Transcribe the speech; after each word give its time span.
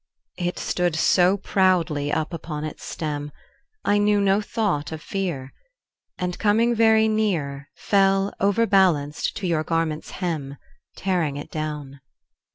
It 0.39 0.57
stood 0.57 0.95
so 0.95 1.37
proudly 1.37 2.11
up 2.11 2.33
upon 2.33 2.63
its 2.63 2.83
stem, 2.83 3.31
I 3.85 3.99
knew 3.99 4.19
no 4.19 4.41
thought 4.41 4.91
of 4.91 4.99
fear, 4.99 5.53
And 6.17 6.39
coming 6.39 6.73
very 6.73 7.07
near 7.07 7.69
Fell, 7.75 8.33
overbalanced, 8.39 9.37
to 9.37 9.45
your 9.45 9.63
garment's 9.63 10.09
hem, 10.09 10.57
Tearing 10.95 11.37
it 11.37 11.51
down. 11.51 12.01